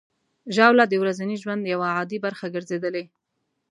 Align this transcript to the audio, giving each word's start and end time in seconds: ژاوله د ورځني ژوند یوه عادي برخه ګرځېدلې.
ژاوله 0.55 0.85
د 0.87 0.93
ورځني 1.01 1.35
ژوند 1.43 1.63
یوه 1.73 1.87
عادي 1.95 2.17
برخه 2.25 2.45
ګرځېدلې. 2.55 3.03